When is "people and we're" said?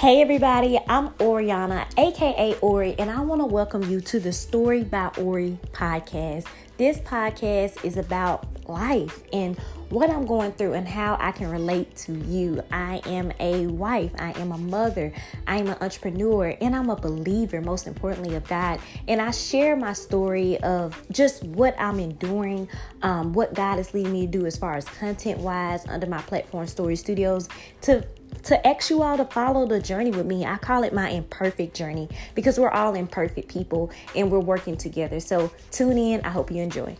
33.48-34.38